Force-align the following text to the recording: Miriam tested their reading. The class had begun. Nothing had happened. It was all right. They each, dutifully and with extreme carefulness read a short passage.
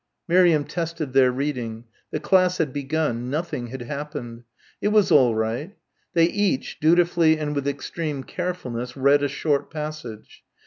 Miriam 0.27 0.63
tested 0.65 1.13
their 1.13 1.31
reading. 1.31 1.83
The 2.09 2.19
class 2.19 2.57
had 2.57 2.73
begun. 2.73 3.29
Nothing 3.29 3.67
had 3.67 3.83
happened. 3.83 4.43
It 4.81 4.87
was 4.87 5.11
all 5.11 5.35
right. 5.35 5.77
They 6.15 6.25
each, 6.25 6.79
dutifully 6.79 7.37
and 7.37 7.53
with 7.53 7.67
extreme 7.67 8.23
carefulness 8.23 8.97
read 8.97 9.21
a 9.21 9.27
short 9.27 9.69
passage. 9.69 10.43